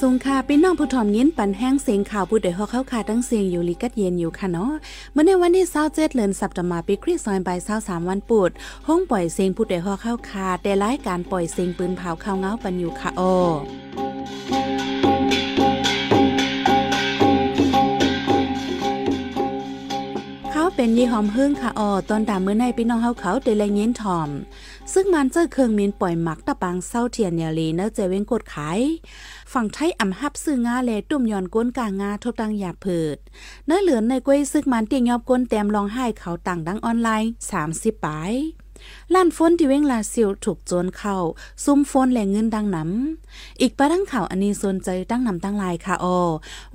[0.00, 4.72] สุงค่ะพี่น้องผู้ถ่อมยินปันแห้งเสียงข่าวผู้ใดฮอกเข้าค่ะตั้งเสียงอยู่ลิกัดเย็นอยู่ค่ะเนาะ
[5.12, 8.50] เมื่อในวันที่27เดือนสัปดาห์ปีคริสต์ศักราช23วันปวด
[8.88, 13.22] ห้องปล่อยเสียงผู้ใดฮอกเข้าค่ะแต่รายการปล่อยเสียงปืนเผาข้าวเงาปันอยู่ค่ะโอ
[20.82, 24.28] เป็นยี่หอมหึ่งค่ะออตอนดาเมื่อในพี่น้องเฮาเขาได้แลยินถ่อม
[24.92, 28.80] ซึ่งมันเจอเครื่องมินปล่อยหมักตะปังเศร้าเทียนเนลีเนอเจเว้งกดขาย
[29.52, 33.16] ฝั่งไทยอ่ำฮับซื้องาแลตุ่มย่อนก้นกางงาทบตังหยาเผิด
[33.66, 37.30] เนื้อเหลือนในกล้วยซึกมันเตียงยอบก้นแต้มลองให้เขาต่างดังออนไลน์
[37.66, 38.32] 30ปาย
[39.14, 41.16] ล้านฝนที่เว้งลาซิลถูกโจนเข้า
[41.64, 46.18] ซุ่มฝนแหล่งเงินดังน้ำอีกประดังข่าวอันนี้สนใจตั้งนำตั้งลายค่ะออ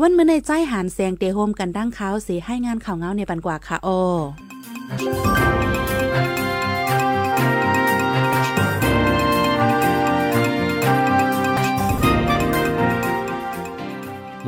[0.02, 5.75] วันเมื่อในใจหานแสงเตโฮมกันดังเขาเสียให้งานข่าวเงาในปันกว่าค่ะออ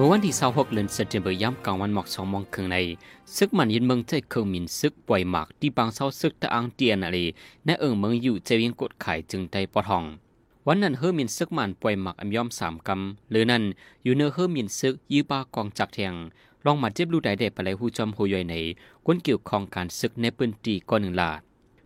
[0.07, 2.77] มื่อวันที่26เดือนสิงหาคมย่ำกลางวันหมอก2โมองครึ่งใน
[3.37, 7.17] ซึกมันยินเมืองใจเครื่องมินซึกปล่อยหมากที่บางเศร้าซึกตะอังเตียนอะไร
[7.65, 10.03] ในเอิงเมืองอยู่เจวิงกดไข่จึงได้ปอทอง
[10.67, 13.63] วันนั้นเฮอมินซึกมันปล่อยหมากอัมยอมสามกำหรือนั้น
[14.03, 16.13] อยู่เนื้อเฮอมินซึกยื้อปากองจักแทง
[16.65, 18.55] ลองมาเจ็บลูกใดเด็ไปเลยหูจอมหูย่อยใน
[19.05, 21.39] ก้นเกี่ยวของการซึกในปืนตีก่อนหนึ่งลาด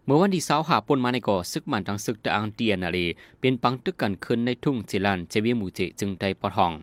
[0.05, 2.97] เมื่อวันที่สาวหาปนมาในก่อซึกมันทั้งซึกตะอังเตียนอะไร
[3.39, 6.73] เป็นปังตึกกันขึ้นในทุ่งจิลันเจวิมูเจจึงได้ปอทอง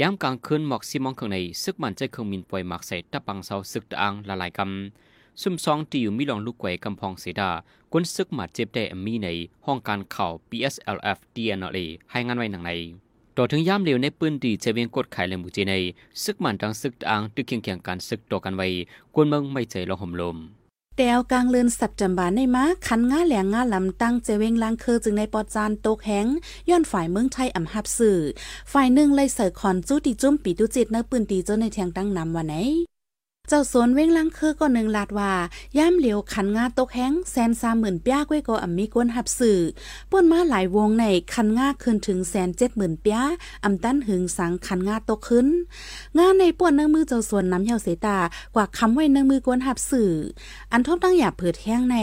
[0.00, 7.50] ยามกลางคืนหมอกซีมองข้างในซึกมันใจเครื่องมินปล่อยหมักใส่ตะปังเสาซึกตะอังละลายกำซุ่มซองตีอยู่มีลองลูกไก่กำพองเสดา
[7.92, 9.28] กวนซึกหมัดเจ็บได้มีใน
[9.66, 11.78] ห้องการข่าว PSLF DNLA
[12.10, 12.70] ให้งานไว้หนังใน
[13.36, 15.74] ต่อถึงย่ามเร็วในปืนดีเจเวียงกดไข่แลมูจีใน
[16.22, 18.68] ซึกมันดังซึกตะอังตึกเคียงเคียงการซึกต่อกันไว้
[19.14, 20.36] กวนเมืองไม่ใจลองห่มลม
[20.98, 26.26] แตวกลางเลือนสับจำบานในมาคันง่าแหลงง่าลำตั้งเจเวงลางคือจึงในปอจานตกแหง
[26.68, 28.18] ย้อนฝ่ายเมืองไทยอ่ำหับสื่อ
[28.72, 32.56] ฝ่ายหนึ่งเลยเสิร์คอนจู้ตีจุ้มปีตุจิตเนื้อปืนตีเจ้าในแทงตั้งนำวันไหน
[33.48, 35.32] เจ้าสวนเว้งลังคือก็หนึ่งลาดว่า
[35.78, 39.58] ย่ามเหลียวขันงาตกแห้งแสนสามหมื่นป้าก้วยก็อ่ำมีก้นหับสื่อ
[40.10, 43.22] ป่นมาหลายวงในขันงาขึ้นถึงแสนเจ็ดหมื่นป้า
[43.64, 45.46] อ่ำตั้นหึงสังขันงาตกขึ้น
[46.18, 48.18] งานในป่วนเนื้อมือเจ้าสวนน้ำเหี่ยวเสตา
[48.54, 50.12] กว่าคำไว้เนื้อมือก้นหับสื่อ
[50.72, 51.96] อันทบตั้งหยาเผิดแห้งใน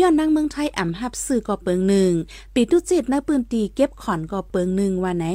[0.00, 2.12] ย้อนนั่งเมืองไทยอ่ำหับสื่อก็เปิงหนึ่ง
[2.54, 5.26] ปีตุจิตในปืนตีเก็บขอนก็เปิงหนึ่งว่าไหน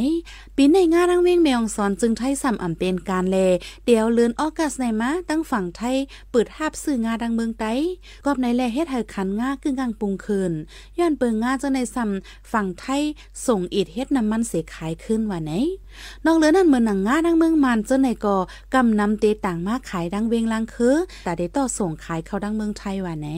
[0.55, 3.37] ปีในงาดังเว้งแมงซอนจึงไทยซ้ำอ่ำเป็นการเล
[3.85, 5.95] เดียวเลือนออกัสในมาตั้งฝั่งไทย
[6.31, 7.73] เปิดหาบสื่องาดังเมืองไต้
[8.25, 10.51] กอบในแลเฮ็ดให้ขันงากึ่งกลางปรุงคืน
[10.99, 13.01] ย้อนเปิงงาเจ้าในซ้ำฝั่งไทย
[13.47, 15.51] ส่งอิดเฮ็ดน้ำมันเสียขายขึ้นว่าไหน
[16.25, 18.37] นอกเหลือนั่นเหมือนหนังงาดังเมืองมันเจ้าในก็
[18.73, 23.29] กำนำเตต่างมาขายดังเวงลังคือแต่ได้ต่อส่งขายเข้าดังเมืองไทยว่าไหน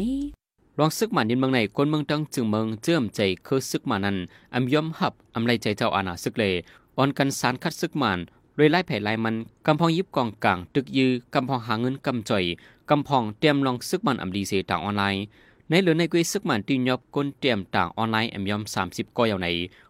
[0.79, 4.17] ลองซึกมันยินเมืองในคนเมืองตั้งจึงเมืองเจิมใจคือซึกมันนั้น
[4.55, 6.53] อำยอมหับอำไรใจเจ้าอาณาซึกเลย
[6.97, 8.19] อ่อนกันสารคัดซึกมัน
[8.55, 12.43] โดยไล่แผ่ไล่มันกำพองยิบกองกลางตึกยือกำพองหาเงินกำจ่อย
[12.89, 15.23] กำพองเตรียมลองซึกมันอำดีเสต่างออนไลน์
[15.69, 19.47] ในเหลือในกุยซึกมันตีนยบก้นเตรียมต่างออนไลน์แอมยอม 30ก้อยาใน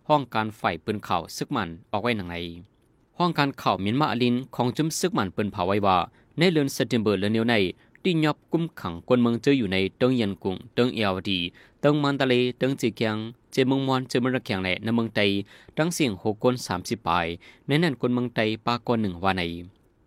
[0.07, 2.35] ห้องการฝ่ายปืนเข่าซึกมันออกไว้หนังใน
[3.19, 5.97] ห้องการเข่าเมียนมาอลินของจุ้มซึกมันปืนเผาไว้ว่า
[6.37, 7.55] ในเลือนเซตเทมเบอร์เลือนเนียวใน
[8.05, 11.39] ตีนยบกุมขังคนเมืองเจออยู่ในเติงยันกุงเติงเอวดี
[11.81, 13.17] เติงมันตะเลเติงจีเกียง
[13.51, 15.21] เจเมืองมอนเจเมืองระแขงแหล่ในเมืองไต
[15.77, 17.27] ตั้งเสียงหกคนสามสิบปาย
[17.67, 19.43] ในนั้นคนเมืองไตปากคนหนึ่งว่าใน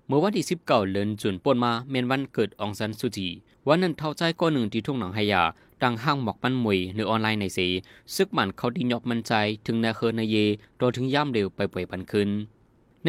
[0.07, 3.29] เมื่อวันที่สิบเก้าเดือนจุนปนมาเมนวันเกิดองซันสุจี
[3.67, 5.43] วันนั้นเท่าใจก้อนหนึ่งที่ทุ่งหนังไฮยา
[5.83, 7.67] ดังห้างหมอกมันมวยหรือออนไลน์ในสี
[8.15, 9.33] ซึกมันเขาดียอกมันใจ
[9.67, 10.37] ถึงนาเคินในเย
[10.79, 12.31] โดยถึงย่ำเร็วไปป่วยปันคืน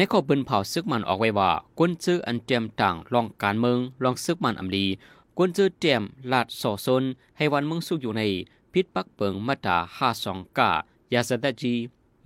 [0.00, 4.86] นข้อเปิ้นเผาซึกมันออกไว้ว่าก้นซื้ออันเตรียมต่างลองการเมืองลองซึกมันอำลี
[5.38, 7.02] ก้นซื้อเตรียมลาดสอซน
[7.36, 8.22] ให้วันเมืองสุกอยู่ใน
[8.72, 10.70] พิษปักเปิงมาตราห้าสองกา
[11.12, 11.74] ยาสตจี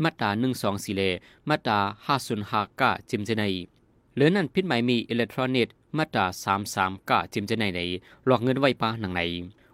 [0.02, 1.02] มาตราหนึ่งสองสี่เล
[1.48, 3.54] มาตราห้าศูนย์ห้ากาจิมเจนัย
[4.16, 7.80] หรือนั่นพิษหมายมีอิเล็กทรอนิกส์มาตราสามสามกาจิมเจนัยใน
[8.26, 9.22] หลอกเงินไว้ปาหนังใน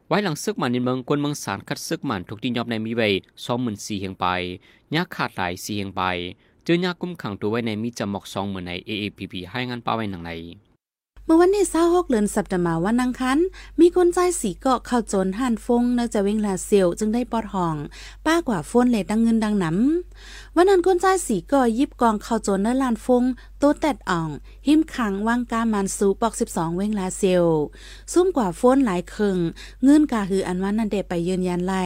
[0.08, 3.08] ไว้หลังซึกมันในเมืองกวนเมืองสารคัดซึกมันถูกตีนยอบในมีไว้
[3.44, 4.26] สองหมื่นสี่เฮียงไป
[4.94, 6.02] ยาขาดหลายสี่เฮียงไป
[6.68, 10.30] เจอยากุ้มขังตัวไว้ในมีจำหมอกสองเหมื่นใน AAPP ให้งานป้าไว้หนังใน
[11.24, 13.38] เมื่อวันที่26เดือนสัปดาห์วันนังคัน
[13.80, 17.76] มีคนใจสีเกาะเข้าโจนห่านฟงเนจะเวงลาเซียวจึงได้ปอดห้อง
[18.26, 23.24] ป้ากว่าฟนเลยดังเงินดังหนำวันนั้นคนใจสีเกาะยิบกองเข้าโจนเนลานฟง
[23.58, 24.28] โตแตดอ่อง
[24.66, 27.46] หิมขังวางกามันสูปอก 12 เวงลาเซียว
[28.12, 29.38] ซุ่มกว่าฟนหลายเคิง
[29.84, 31.84] เงินกาหืออันวันนั้นเดไปยืนยันไล่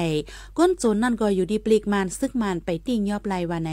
[0.58, 3.72] ก้นโจนนั่นก็อยู่ดีปลีกมันซึกมันไปติ่งยอบไล่วันไหน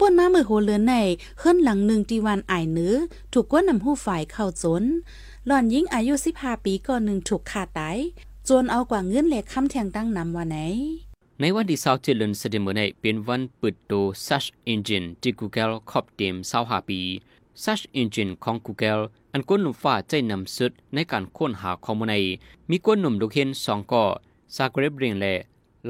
[0.00, 0.94] ป่นมาเมื่อโหเลือนใน
[1.40, 2.94] ขึ้นหลังหนึ่งที่วันไอเนื้อ
[3.32, 4.84] ถูกก้นนำหู้ฝ่ายเข้าจน
[5.46, 7.96] หล่อนยิ่งอายุสิบห้าปีก่อนหนึ่งถูกขาตาย
[8.48, 10.58] จนเอากว่าเงินเหล็กคำแทงตั้งนำวันไหน
[11.40, 17.00] ในวันที่27เดือนสิงหาคมนี้เป็นวันเปิดตัว Search Engine ที่ Google ครอบเต็ม25ปี
[17.62, 19.02] Search Engine ของ Google
[19.32, 22.14] อันก้นหนุ่มฟ้าใจนำสุดในการค้นหาข้อมูลใน
[22.70, 24.04] มีก้นหนุ่มลูกเห็นสองก่อ
[24.56, 25.34] ซากเรบเรียงและ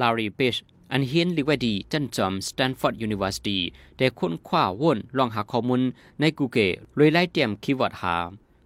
[0.00, 0.56] ลารีเปช
[0.92, 3.60] อันเฮียนลิวดีจันจอมสแตนฟอร์ดยูนิเวอร์ซิตี้
[3.96, 5.82] แต่ค้นคว้าวนลองหาข้อมูล
[6.20, 8.16] ใน Google เลยไล่เตรียมคีย์เวิร์ดหา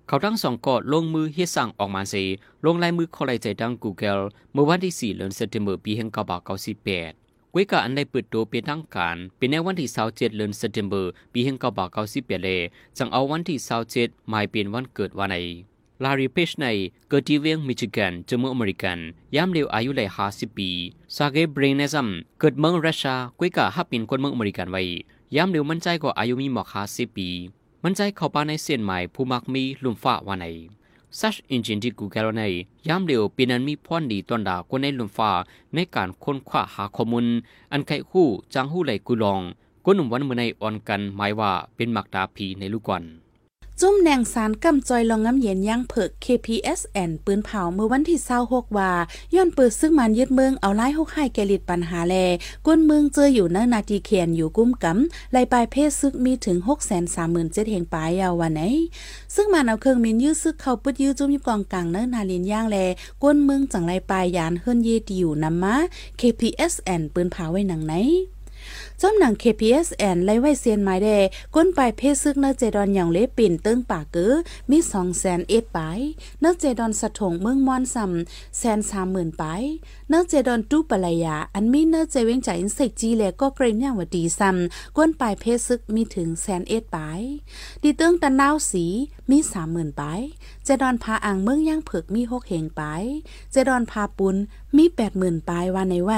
[0.07, 2.25] เขาทั้งสองก็ลงมือเฮ็ดสั่งออกมาสิ
[2.65, 4.23] ลงลายมือเขาไลใจดัง Google
[4.53, 10.95] เมื่อวันที่4เดือนสิงหาคมปี1998กวยกาอันได้เปิดตัวเป็นทางการ เป็นในวันที่27เดือนสิงหาคม
[11.33, 11.41] ปี
[11.93, 12.61] 1998เลย
[12.99, 13.59] จังเอาวันที่
[13.95, 15.37] 27มายเป็นวันเกิดวันไหน
[16.05, 16.67] ลารีเพชใน
[17.09, 18.99] เกิดที่เวียงมิชิแกนจมูกอเมริกัน
[19.35, 20.71] ยามเร็วอายุเลย50ปี
[21.17, 22.09] ซาเกเบรเนซัม
[22.39, 24.83] เกิดเมืองรัสเซียกวยกาฮับป็นคนเมืองอเมริกันไว้
[25.37, 27.29] ยามเร็วมั่นใจกว่าอายุมีหมอก50ปี
[27.85, 30.47] มั่นใจเข้าไปในเส้นหมายผู้มักมีลุ่มฟ้าวันไหน
[31.19, 32.43] Search Engine ที่ Google ใน
[32.89, 35.31] ยามเร็วปีนั้นมีพรดีตอนดาคนในลุ่มฟ้า
[35.75, 37.27] ในการค้นคว้าหาข้อมูล
[37.73, 39.41] อันไขคู่จางหู้ไหลกุลอง
[39.85, 43.03] ก้นหนุ่มวันเมื่อในอ่อนกันหมายว่าเป็นมักดาผีในลูกก่อน
[43.85, 48.19] จุ้มแนงสารกำจอยลองง้ำเย็นย่างเผิก KPSN ปืนเผาเมื่อวันที่
[48.49, 48.93] 26ว่า
[49.35, 52.15] ย้อนเปิดซึ่งมันยึดเมืองเอาไล่หกให้แกลิดปัญหาแล
[52.67, 56.57] ก้นเมืองเจออยู่ในนาทีเขียนอยู่กุ้มกำไล่ปลายเพศซึกมีถึง
[57.09, 58.63] 637,000เฮงปลายยาววันไหน
[59.35, 62.77] ซึ่งมันเอาเครื่องมินยื้อซึกเข้าปึดยื้อจุ้มยุกองกลางเนื้อนาลินย่างแล
[63.23, 65.75] ก้นเมืองจังไล่ปลายยานเฮิรนเยดีอยู่นำมา
[66.21, 67.97] KPSN ปืนเผาไว้หนังไหน
[69.05, 71.09] จอมหนัง KPSN ไล่ไว้เซียนไม้แด
[71.55, 74.35] ก้นปลายเพศซึกเนเจดอนอย่างเล็ปิ่นเติ้งปากเกือ
[74.71, 75.99] มีสองแสนเอ็ดปลาย
[76.41, 79.63] เนเจดอนสะถงเมืองมอนซำแสนสามหมื่นปลาย
[80.09, 87.21] เนเจดอนตู้ปลายา อันมีเนเจเวงใจอินเสกจีแลก็เกรงย่างวดีซำก้นปลายเพศซึกมีถึงแสนเอ็ดปลาย
[87.83, 88.85] ดีเติ้งตะนาวสี
[89.31, 90.21] มีสามหมื่นปลาย
[90.65, 93.03] เจดอนพาอ่างเมืองย่างเผือกมีหกเหงปลาย
[93.53, 94.37] เจดอนพาปุน
[94.77, 96.13] มีแปดหมื่นปลายว่าในไหว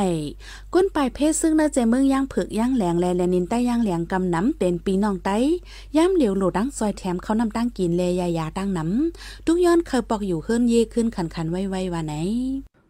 [0.75, 5.37] ก้นปลายเพศซึ่งเนเจเมืองย่างเผือกย่างแหลงแลแลนินใต้ย่างแหลงกำน้ำเป็นปีน้องไต้
[5.97, 12.15] ย่ำเหลียวโหลดังซอยแถมเขานำตั้งกินเลยายาตั้งน้ำทุกย้อนเคยปอกอยู่ขึ้นเย่ขึ้นขันขันไว้ไว้ว่าไหน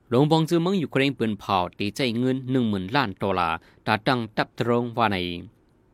[0.08, 5.16] หลวงบองจือเมืองอยู่เครงปืนเผาตีใจเงินหนึ่งหมื่นล้านดอลลาร์ตาตังตับตรงว่าใน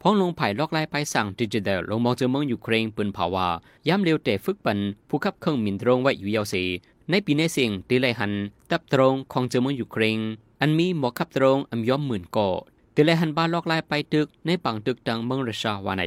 [0.00, 3.48] พ้องลงไผ่ลอกไล่ไปสั่งดิจิทัลลงมองเจอเมืองอยู่เครงปืนเผาว่า
[3.88, 4.78] ย้ำเร็วแต่ฝึกปัน
[5.08, 6.62] ผู้ขับเครื่องมินตรงไว้อยู่ยาวสี
[7.10, 8.32] ในปีในเสียงตีไลหัน
[8.70, 10.18] ตับตรงของเจอเมืองอยู่เครง
[10.60, 12.48] อันมีหมอขับตรงอันย่อมหมื่นก่อ
[12.94, 16.04] ตีไลหันบ้านลอกไล่ไปตึกในปังตึกดังเมืองรัชาวาใน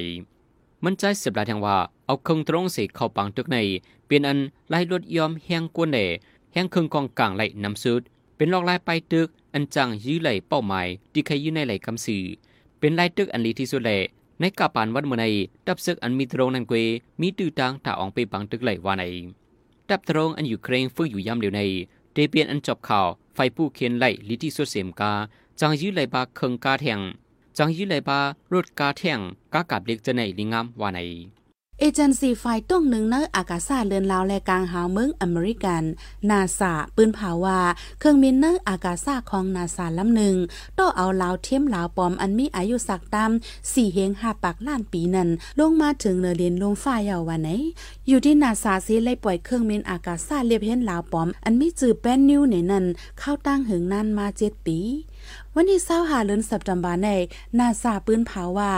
[0.84, 3.58] มันใจเสืบลายทางว่าเอาเครื่องตรงสีเข้าปังตึกใน
[4.08, 4.40] เป็นอัน
[4.70, 6.00] ไล่รถยอมแห้งกวนเด
[6.54, 8.02] แห้งเครื่องกองกลางไหลน้ำซุด
[8.36, 12.24] เป็นลอกลายไปตึกอันจังยื้อไหลเป้าหมายที่ใครยื้อในไหลคำสื่อ
[12.80, 14.00] เป็นลายตึกอันลีที่สุดแหละ
[14.40, 15.26] ในกาปานวัดเมื่อใน
[15.68, 16.78] ดับซึกอันมีตรงนันเกว
[17.22, 19.04] มีตื้อตางถ่าอองไปปังตึกไหลว่าใน
[19.90, 21.62] ดับตรงอันอยู่เครงฟื้นอยู่ย่ำเดียวใน
[22.14, 25.14] เดเปียนอันจบข่าวไฟผู้เขียนไหลลิที่สุดเสียมกา
[25.66, 27.00] จังยื้อไหลบาเคิงกาแทง
[27.58, 28.20] จังยื้อไหลบา
[28.54, 29.20] รถกาแทง
[29.54, 31.00] กากับเล็กจะในลิงามว่าใน
[31.80, 35.84] เอเจนซี่ไฟต้งหนึ่งเนออากาศาเลือนลาวและกลางหาวเมืองอเมริกัน
[36.30, 37.60] นาซาปืนผาว่า
[38.00, 40.36] เครื่องบินเนออากาศาของนาซาลำหนึ่ง
[40.78, 43.32] ต้องเอาลาวเทียมลาวปอมอันมีอายุสักตาม
[43.74, 45.30] สี่เฮงห้าปากล้านปีนั้น
[45.60, 47.50] ลงมาถึงเนเรียนลงฟ้าเยาวันไหน
[48.08, 52.86] อยู่ที่นาซาซีเลยปล่อยเครื่องบินอากาศาเรียบเห็นลาวปอม อันมีจือแป้นนิวในนั้น
[53.20, 54.80] เข้าตั้งหึงนานมาเจ็ดปี
[55.56, 57.10] วันที่เศร้าหาเลือนสัปดาห์ใน
[57.60, 58.72] นาซาปืนเผาว่า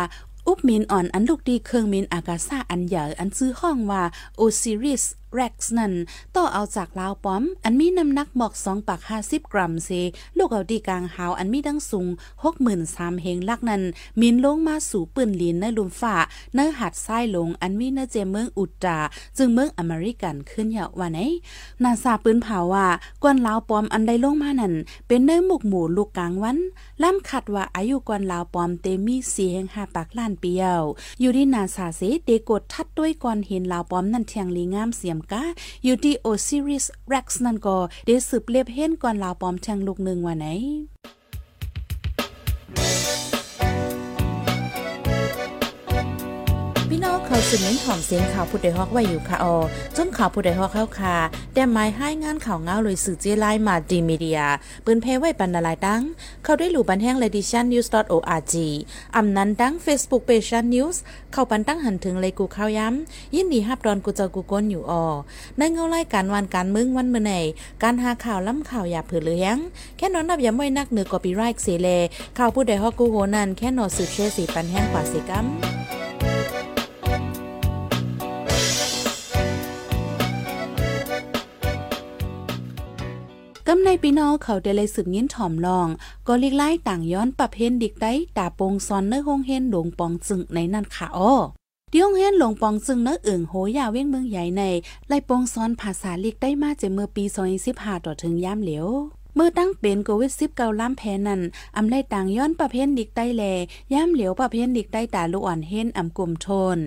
[0.48, 4.04] อุบมินอ่อนอันลูกดีเครื่องมินอากาซาอันใหญ่อันซื้อห้องว่า
[4.36, 5.94] โอซิริสแร็กซ์นั่น
[6.36, 9.90] ต่อเอาจากลาวป้อม อันมีน้ำหนักหมอกสองปากห้าสิบกรัมเซ
[10.38, 12.08] ลูกเอาดีกลางหาวอันมีดังสูง
[12.44, 13.84] หกหมื่นสามเฮงลักนั้น
[14.20, 16.16] มินลงมาสู่ปืนลินในลุมฝ่า
[16.54, 19.00] เนื้อหัดไส้ลงอันมีเนื้อเจเมืองอุตตา
[19.38, 21.20] จึงเมืองอเมริกันขึ้นเหยาว่าไหน
[21.84, 22.88] นาซาปืนเผาว่า
[23.24, 24.74] กวนลาวป้อมอันใดลงมานั่น
[25.08, 26.58] เป็นเนื้อหมกหมูลูกกลางวัน
[27.04, 30.76] ล่ำขัดว่าอายุกวนลาวป้อมเตมีสี่เฮงห้าปากล้านปีเยา
[31.22, 35.44] อยู่ที่นาซาเซเดกดทัดด้วยก่อนเห็นลาวป้อมนั่นเทียงลีงามเสียมกะ
[35.84, 40.48] อยู่ที่โอซิริสแร็กซ์นั่นก็ได้สืบเลียบเห็นก่อนลาวปอมแทงลูกหนึ่งว่าไหน
[47.50, 49.56] สืบเน้นหอมเสียงข่าวผู้ใดฮอกไว้อยู่ค่ะออ
[49.98, 51.16] จมข่าวผู้ใดฮอกเข้าค่ะ
[51.54, 54.42] แต่หมายให้งานข่าวเงาเลยสื่อเจไลมาดีมีเดีย
[54.86, 56.02] ปืนเพไว้ปันนาลายตั้ง
[56.44, 58.54] เข้าได้หลู่บันแห้ง ledition news org
[59.16, 60.98] อำนั้นตั้ง Facebook page news
[61.34, 65.06] เข้าปันตั้งหันถึงเลยกูข้าวย้ำยินดีฮับดอนกูเจ้ากูก้นอยู่ออ
[65.58, 67.34] ในเงาไล่การวันการมึงวันเมื่อไหน
[67.84, 69.58] การหาข่าวล้ำข่าวอย่าเผือเลี้ยง
[69.98, 71.90] แค่นอนนับย้ำไว้นักเหนือกอปีไรค์เสเล
[72.38, 75.48] ข่าวผู้ใดฮอกกูโหนันแค่นอสืบเชื่อสีปันแห้งกว่าสิกัม
[83.68, 85.88] กำในปีน้องเขาได้เลยสืบยินถ่อมลอง
[86.28, 91.34] ก็ลีกไล่ต่างย้อนปรับเพนดิกได้ตาปงซอนเนื้อห้องเฮนหลงปองจึงในนั่นค่ะอ้อ
[91.92, 94.64] ดิองเฮนหลงปองซึงเนื้ออึ่งโหยาเว้งเมืองใหญ่ใน
[95.08, 97.24] ไล่ปงซ้อนภาษาลิกได้มาจเมื่อปี
[97.66, 98.88] 2015ต่อถึงย่ามเหลียว
[99.36, 101.42] เมื่อตั้งเป็นโควิด1 9ล้ำแพนั้น
[101.78, 103.44] อำไลต่างย้อนประเภทดิกใต้แล
[103.94, 106.78] ย่ามเหลียวประเภทดิกใต้ตาลูกอ่อนเห็นอำกลุ่มทน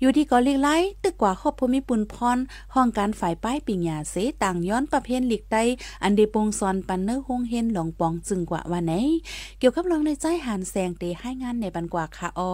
[0.00, 0.68] อยู่ที่กอลิกไล
[1.02, 2.38] ตึกกว่าครอบภูมิปุนพร
[2.74, 5.62] ห้องการฝ่ายป้ายปิญญาเสต่างย้อนประเภทลิกใต้
[6.02, 8.92] อันเดปงซอนปันเนอร์ฮงเฮนหลงปองจึงกว่าว่าไหน
[9.58, 12.52] เกี่ยวกับลองในใจหานแสงเตให้งานในบันกว่าค่ะออ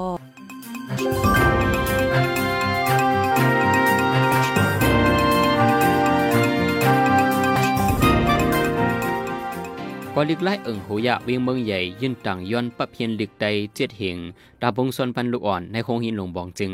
[10.17, 14.19] กอลิกไล่เอิงหูยะเวียงเมืองใหญ่ยื่นต่างย้อนปะเพียนลิกใดเจ็ดเหง
[14.61, 16.73] ดาบงซอนปันลูกอ่อนในโคงหินหลงบองจึง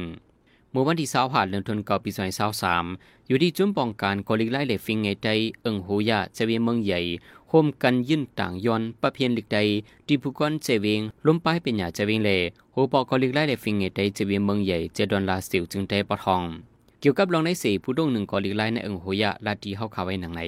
[0.71, 2.85] เมื่อวันที่สาวผ่านเดือนธันวาคมปีสองพันสสาม
[3.27, 5.29] อยู่ที่จุ้มปองการกอลิกไล่เหล็ฟิงไงใจ
[5.63, 7.01] เอิงหูยะจะเวียงเมืองใหญ่
[7.49, 9.59] โฮมกันยื่นต่างย้อนปะเพียนลิกใด
[10.07, 12.31] ที่ผู้ก้อนเจเวงล้มป้ายเป็นหยาเจเวงเล
[12.73, 16.43] โฮปอกอลิกไล่เหล็ฟิงไงใจจะเวียงเมืองใหญ่เจดอนลาสิวจึงได้ปะทอง
[17.01, 20.43] เกี่ยวกับรองในสี่ผู้ดงหนึ่งกอลิกไล่ในเอิงหูยะลาดีเข้าข่าวไว้หนังใน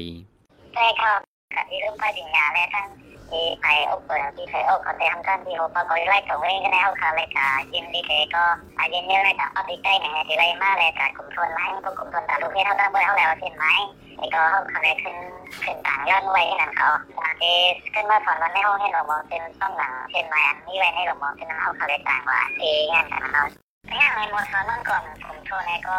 [0.75, 2.87] ใช่ครับ กับที่เริ่มไปถึงยาแล้วทั้ง
[3.31, 8.45] ที่ไปอกเปิดที่เคยอกเขาไปทำการที่โอปก็ไล่ของเองก็แล้วค่ะเลยค่ะยินดีเคก็
[8.79, 13.67] อายินดีเลยค่ะเอาติดใจไหนที่ไรมาเลยค่ะกลุ่มทนไหมพวกกลุ่มทนแต่ลูกที่เท่ากันเบอร์เท่าแล้วเช่นไหม
[14.19, 15.17] ไอ้ก็เขาเลยขึ้น
[15.65, 16.89] ขึ้นต่างย้อดไว้นั่นเขา
[17.23, 17.53] บางที
[17.95, 23.43] ขึ้นมาสอนวันในห้องให้เรามองเป็นต้องหลังเช่นไหมอันนี้ไว้ให้เรามองเป็นเอาเขาเลยต่างว่าเองานกันเขา
[24.01, 25.97] งานในมอสอนนั่นก่อนผมโทษในก็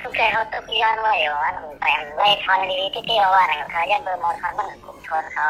[0.00, 1.50] ทุกใจเขาตุกย้อนไว้อยู่ว่า
[1.80, 5.48] แต่ไม่ทอนดีที่เที่ยวว่าหนังเขายันเบอร์มอสอนมันกลุ่มทนเขา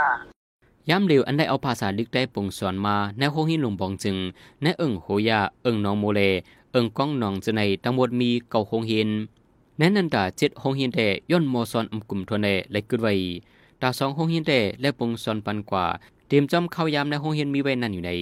[0.90, 4.16] ย้ำเร็วอันได้เอาภาษาลึกได้ปงสอนมาในโฮหินหลงบองจึง
[4.62, 6.20] ในเอิงโหยาเอิงนองโมเล
[6.72, 9.08] เอิงก้องนองจะในทั้งหมดมีเก่าโฮหิน
[9.78, 13.14] แน่นันตาเจ็ดโฮหินแด่ย่นโมซอนอำกลุ่มทวนเนและกึดไว้
[13.82, 15.86] ตาสองโฮหินแด่และปงสอนปันกว่า
[16.28, 18.12] เตรียมจอมเข้ายามในโฮหินมีไว้นั่นอยู่ใน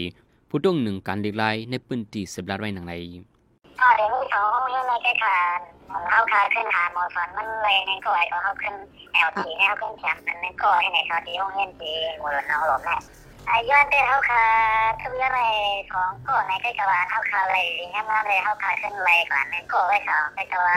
[0.49, 2.94] ผู้ดงหนึ่งการเลีกลายในปืนตีสบลัดไว้หนังใน
[3.81, 5.37] ก็เดี๋ยวนี้สองโฮหินในแค่ขา
[6.11, 8.75] เขาขาขึ้นหาโมซอนมันเลยในก่อยก็เขาขึ้น
[9.12, 12.97] แอลทีแนวขึ้นแชมป์มันในก่อยในเขาที่ห้องเงินทีมูลน้องหลงแม่
[13.49, 14.45] อาย้อนได้เขาขา
[15.02, 15.55] ทุกอย่างเลย
[15.93, 20.76] ของก่อในใกล้กะวาเขาขาเลยงามๆเลยเขาขาขึ้นเลยก่อนในก่อไว้เขาใกล้กะวา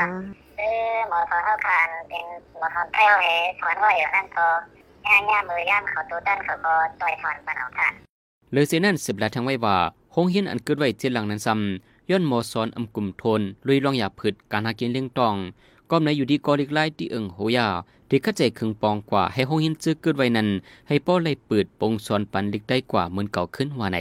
[0.57, 0.61] เอ
[0.91, 2.25] อหมอสอนเขาขาเป็น
[2.57, 3.25] หมอสอนเท้าเห
[3.59, 4.47] สอนว่าอยู่นั่นก็
[5.07, 7.89] ย่างย่ามือย่ามเขาตัวด้านเขาก็ต่อยถอนปันเอาค่ะ
[8.53, 9.77] เลยเสียนั่นสิบละทั้งไว้ว่า
[10.15, 15.35] ห้องเฮียนอันเกิดไว้เจ็ดหลังนั้นซ้ำ ย้อนมอซอนอำกลุ่มทนลุยลองหยาผึดการหากินเลี้ยงตอง
[15.89, 17.67] ก็ในอยู่ดีกอลิกไล่ที่เอิงโหยา
[18.09, 20.47] ที่ข้าใจคึงปองกว่าให้ห้องหินซื้อเกิดไว้นั้น
[20.87, 23.99] ให้ป้อไล่เปิดปงสอนปันลิกได้กว่าเหมือนเก่าขึ้นว่าไหน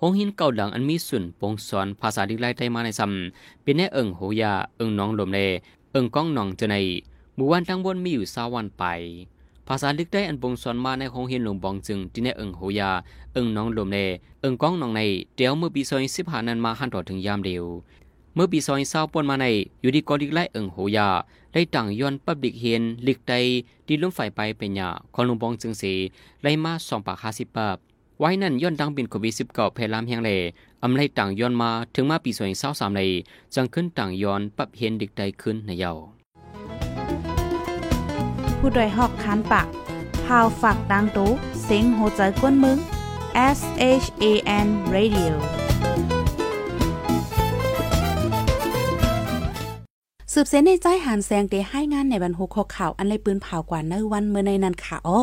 [0.00, 5.40] ห้องหินเก่าหลังอันมีส่วนปงสอนภาษาลิกไล่ได้มาในซ้ำเป็นแน่เอิงโหยาเอิงน้องลมเล
[5.92, 6.76] เอิงก้องน้องเจใน
[7.34, 12.90] หมู่วันทั้งบนมีอยู่สาวันไปาษาลึกได้อันบงสอนมาในโองเฮียนหลวงบองจึงที่ในเอิงโหยา
[13.32, 13.96] เอิงน้องลมเน
[14.40, 15.00] เอิงก้องน้องใน
[15.36, 17.64] เดียวเมื่อปีซอยสิบหานั้นมาหันต่อถึงยามเดียว
[18.34, 19.46] เมื่อปีซอยเศร้าปนมาใน
[19.80, 21.08] อยู่ดีกอดิกไล่เอิงโหยา
[21.52, 23.32] ได้ต่างย้อนปับดิกเฮียนลิกใด
[23.86, 25.92] ดีลุ่มฝ่ายไปเป็นยาคอนลุงบองจึงสี
[26.42, 27.76] ไล่มาสองปากห้าสิบปับ
[28.18, 30.30] ไว้นั่นย้อนดังบินโควิดสิบเก้าเพลามแห่งเล
[30.82, 33.08] อำไลต่างย้อนมาถึงมาปีซอยเศร้าสามเลย
[33.54, 36.21] จังขึ้นต่างย้อนปับเฮียนดิกใดขึ้นในเย้า
[38.64, 39.66] ผู้ดยหอกคานปาก
[40.24, 41.30] พาวฝากดังตู้
[41.64, 42.78] เซ็งโหใจกวนมึง
[43.58, 43.60] S
[44.02, 44.24] H A
[44.66, 45.32] N Radio
[50.32, 55.22] สืบเส้นในใจหันแสงเดให้งานในบรรหุกข่าว อันเลยปืนเผากว่าเนวันเมื่อในนันขาอ้อ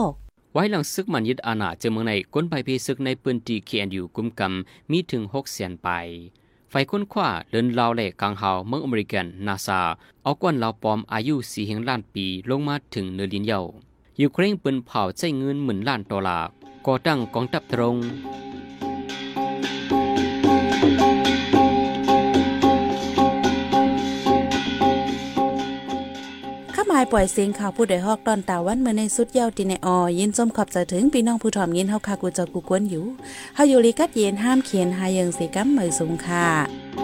[0.53, 5.89] ไว้หลังซึกมันยึดอาณาเจอเมืองในก้นไปเพซึกในปืนตีเคียนอยู่กุมกำมีถึงหกแสนไป
[6.69, 9.81] ไฟค้นคว้าเดินลาวแหลกกลางเฮาเมืองอเมริกันนาซา
[10.23, 13.59] เอาก้นลาวปอมอายุสี่เฮงล้านปีลงมาถึงเนือลินเยา
[14.21, 16.47] ยูเครนปืนเผาใช้เงินหมื่นล้านดอลลาร์
[16.85, 33.05] ก่อตั้งกองทัพตรงายปล่อยเสียงข่าวผู้ใดฮอกตอนตาวันเมื่อในสุดเยาวตีในออยินส้มขอบใจถึงพี่น้องผู้ถ่อมยินเฮาคากูจอกูกวนอยู่
[33.55, 36.98] เฮาอยู่ลีกัดเย็นห้ามเขียนหายังสีกัมเหมยสูงค่ะ